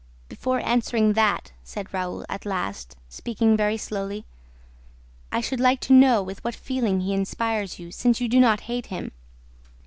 "Before 0.29 0.59
answering 0.59 1.13
that," 1.13 1.51
said 1.63 1.93
Raoul, 1.93 2.25
at 2.27 2.43
last, 2.43 2.95
speaking 3.07 3.55
very 3.55 3.77
slowly, 3.77 4.25
"I 5.31 5.41
should 5.41 5.59
like 5.59 5.79
to 5.81 5.93
know 5.93 6.23
with 6.23 6.43
what 6.43 6.55
feeling 6.55 7.01
he 7.01 7.13
inspires 7.13 7.77
you, 7.77 7.91
since 7.91 8.19
you 8.19 8.27
do 8.27 8.39
not 8.39 8.61
hate 8.61 8.87
him." 8.87 9.11